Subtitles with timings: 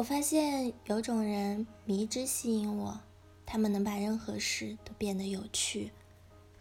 [0.00, 2.98] 我发现有种人迷之吸引我，
[3.44, 5.90] 他们能把任何事都变得有趣，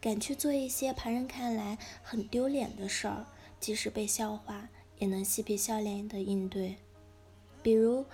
[0.01, 3.25] 敢去做一些旁人看来很丢脸的事儿，
[3.57, 4.67] 即使被笑话，
[4.97, 6.75] 也能嬉皮笑脸的应对。
[7.63, 8.01] 比如《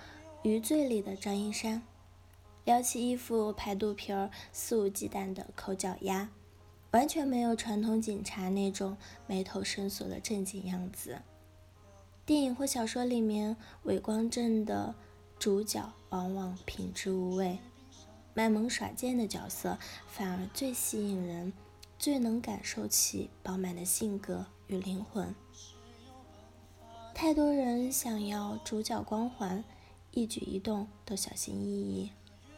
[0.44, 1.82] 余罪》里的张一山，
[2.64, 6.28] 撩起衣服拍肚皮儿，肆无忌惮的抠脚丫，
[6.92, 8.96] 完全没有传统警察那种
[9.26, 11.18] 眉头深锁的正经样子。
[12.24, 14.94] 电影或小说里面韦光正的。
[15.38, 17.58] 主角往往品质无味，
[18.34, 21.52] 卖萌耍贱的角色反而最吸引人，
[21.98, 25.34] 最能感受其饱满的性格与灵魂。
[27.14, 29.62] 太多人想要主角光环，
[30.10, 32.10] 一举一动都小心翼翼，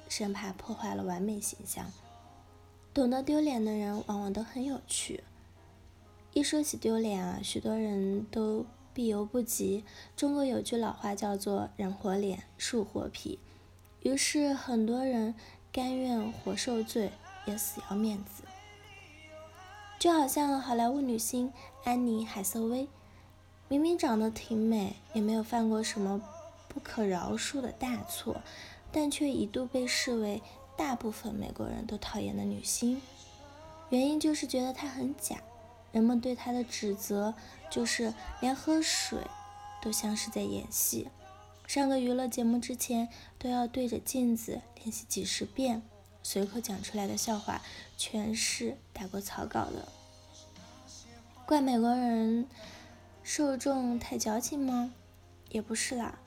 [0.08, 1.92] 生怕破坏了完美形象。
[2.95, 5.22] 懂得丢脸的人往往都很有趣。
[6.33, 8.64] 一说起丢脸啊，许多人都。
[8.98, 9.84] 必由不及。
[10.16, 13.38] 中国有句老话叫做“人活脸，树活皮”，
[14.02, 15.36] 于是很多人
[15.70, 17.12] 甘愿活受罪，
[17.46, 18.42] 也死要面子。
[20.00, 21.52] 就好像好莱坞女星
[21.84, 22.88] 安妮海瑟薇，
[23.68, 26.20] 明明长得挺美，也没有犯过什么
[26.66, 28.42] 不可饶恕的大错，
[28.90, 30.42] 但却一度被视为
[30.77, 33.00] 大部分美国人都讨厌的女星。
[33.90, 35.36] 原因就是觉得她很假。
[35.92, 37.34] 人们对他的指责
[37.70, 39.19] 就是连喝水
[39.83, 41.08] 都像是在演戏，
[41.67, 43.08] 上个娱乐节目之前
[43.39, 45.83] 都要对着镜子练习几十遍，
[46.22, 47.62] 随口讲出来的笑话
[47.97, 49.89] 全是打过草稿的。
[51.47, 52.47] 怪美国人
[53.23, 54.92] 受众太矫情吗？
[55.48, 56.19] 也不是啦，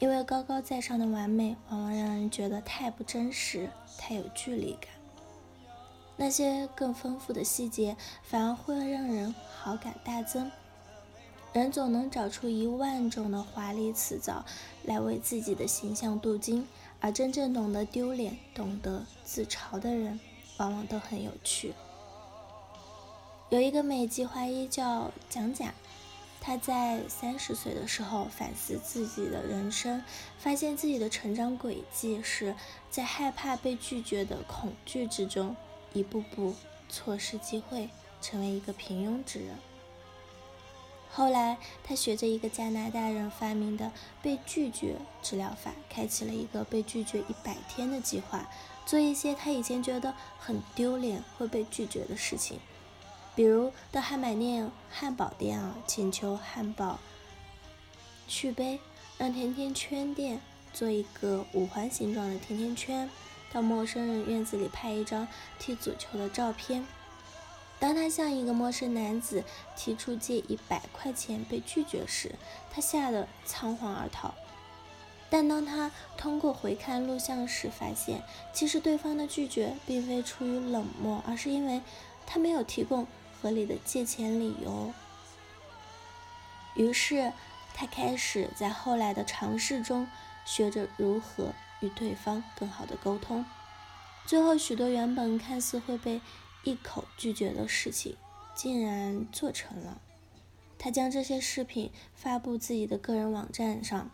[0.00, 4.88] 因为高高在上的完美往往让人觉得太不真实，太有距离感。
[6.22, 10.48] 那些更丰富的细节，反而会让人好感大增。
[11.52, 14.44] 人总能找出一万种的华丽辞藻
[14.84, 16.68] 来为自己的形象镀金，
[17.00, 20.20] 而真正懂得丢脸、懂得自嘲的人，
[20.58, 21.74] 往往都很有趣。
[23.48, 25.74] 有一个美籍华裔叫蒋甲，
[26.40, 30.04] 他在三十岁的时候反思自己的人生，
[30.38, 32.54] 发现自己的成长轨迹是
[32.92, 35.56] 在害怕被拒绝的恐惧之中。
[35.92, 36.54] 一步步
[36.88, 37.88] 错失机会，
[38.20, 39.56] 成为一个平庸之人。
[41.10, 43.92] 后来，他学着一个加拿大人发明的
[44.22, 48.48] 被拒绝治疗法，开启了一个被拒绝一百天的计划，
[48.86, 52.58] 做一些他以前觉得很丢脸会被拒绝的事情，
[53.34, 56.98] 比如到汉堡店、汉堡店啊，请求汉堡
[58.26, 58.80] 续杯，
[59.18, 60.40] 让甜甜圈店
[60.72, 63.10] 做一个五环形状的甜甜圈。
[63.52, 66.86] 到陌生人院子里拍一张踢足球的照片。
[67.78, 69.42] 当他向一个陌生男子
[69.76, 72.36] 提出借一百块钱被拒绝时，
[72.70, 74.34] 他吓得仓皇而逃。
[75.28, 81.80] 但当他通过回看录像时，发现其实对方的拒绝并非出于冷漠，而是因为
[82.26, 83.06] 他没有提供
[83.40, 84.92] 合理的借钱理由。
[86.74, 87.32] 于是
[87.74, 90.06] 他开始在后来的尝试中
[90.44, 91.52] 学着如何。
[91.84, 93.44] 与对方更好的沟通，
[94.24, 96.20] 最后许多原本看似会被
[96.62, 98.16] 一口拒绝的事情，
[98.54, 100.00] 竟然做成了。
[100.78, 104.12] 他将这些视频发布自己的个人网站上，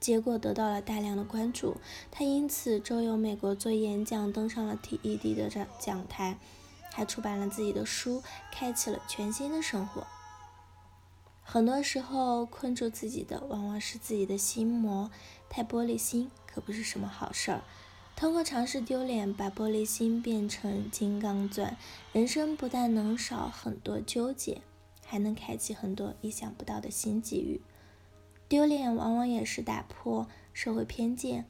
[0.00, 1.76] 结果得到了大量的关注。
[2.10, 6.38] 他因此周游美国做演讲，登上了 TED 的讲讲台，
[6.90, 10.06] 还出版了自己的书，开启了全新的生活。
[11.48, 15.08] 很多时候，困住自己的往往是自己的心魔，
[15.48, 16.28] 太玻璃心。
[16.44, 17.62] 可不是什么好事儿。
[18.16, 21.76] 通过尝试丢脸，把玻璃心变成金刚钻，
[22.12, 24.60] 人生不但能少很多纠结，
[25.04, 27.60] 还能开启很多意想不到的新机遇。
[28.48, 31.44] 丢脸往往也是打破社会偏见。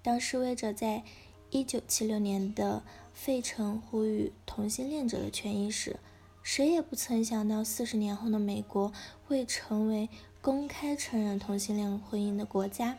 [0.00, 1.02] 当示威者在
[1.50, 2.82] 一九七六年的
[3.12, 5.98] 费城呼吁同性恋者的权益时，
[6.42, 8.92] 谁也不曾想到，四十年后的美国
[9.26, 10.08] 会成为
[10.40, 12.98] 公开承认同性恋婚姻的国家。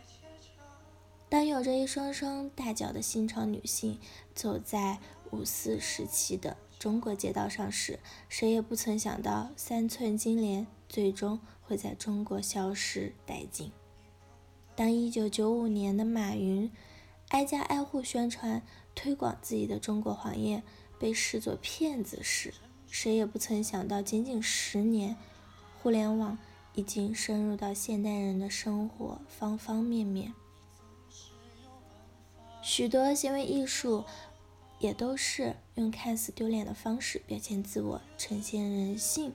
[1.30, 4.00] 当有着一双双大脚的新潮女性
[4.34, 5.00] 走在
[5.31, 8.00] 五四时期的中国街道上时，
[8.30, 13.72] 谁也不曾想到三寸金莲最终会在中国消失殆尽。
[14.75, 16.72] 当一九九五年的马云
[17.30, 18.62] 挨家挨户宣传
[18.96, 20.63] 推广自己的中国黄页
[21.00, 22.54] 被视作骗子时，
[22.94, 25.18] 谁也不曾想到，仅仅十年，
[25.81, 26.38] 互联网
[26.75, 30.31] 已经深入到现代人的生活方方面面。
[32.62, 34.06] 许多行为艺术
[34.78, 39.34] 也都是用看似丢脸的方式表现自我、呈现人性。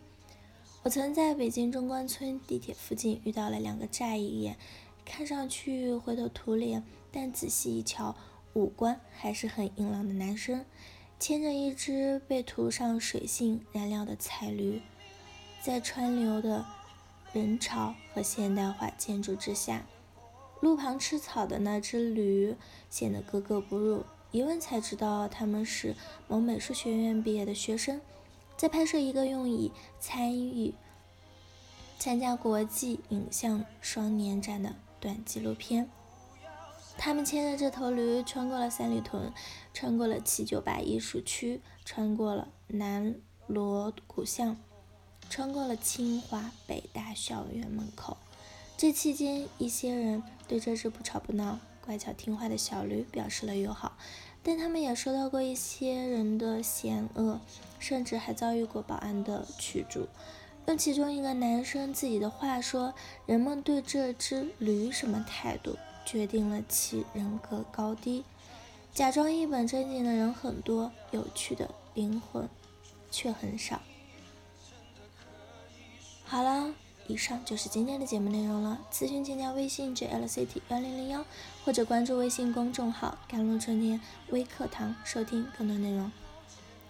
[0.85, 4.57] 我曾在北京中关村地铁附近遇到了两个乍一眼
[5.05, 8.15] 看上去灰头土脸，但仔细一瞧，
[8.55, 10.65] 五官还是很硬朗的男生，
[11.19, 14.81] 牵着一只被涂上水性染料的彩驴，
[15.61, 16.65] 在川流的
[17.33, 19.85] 人潮和现代化建筑之下，
[20.61, 22.55] 路旁吃草的那只驴
[22.89, 24.05] 显得格格不入。
[24.31, 25.97] 一问才知道，他们是
[26.29, 28.01] 某美术学院毕业的学生，
[28.57, 30.73] 在拍摄一个用以参与
[31.99, 35.91] 参加国际影像双年展的短纪录片。
[36.99, 39.33] 他们牵着这头驴，穿过了三里屯，
[39.73, 43.15] 穿过了七九八艺术区，穿过了南
[43.47, 44.57] 锣鼓巷，
[45.31, 48.17] 穿过了清华北大校园门口。
[48.77, 51.61] 这期间，一些人对这只不吵不闹。
[51.87, 53.97] 乖巧听话的小驴表示了友好，
[54.43, 57.41] 但他们也收到过一些人的嫌恶，
[57.79, 60.07] 甚至还遭遇过保安的驱逐。
[60.67, 62.93] 用其中一个男生自己的话说
[63.25, 68.25] ：“人们对这只驴什么态度，决定了其人格高低。
[68.95, 72.49] 假装一本正经的人很多，有趣的灵魂
[73.11, 73.83] 却很少。”
[76.25, 76.75] 好了。
[77.11, 78.79] 以上就是今天的节目内容了。
[78.93, 81.25] 咨询请加微信 jlct 幺零零幺，
[81.65, 86.13] 或者关注微信公众号“甘露春天微课堂”收听更多内容。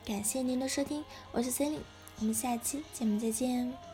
[0.04, 1.84] 感谢您的收听，我是 c e l i n e
[2.18, 3.87] 我们下期节目再见。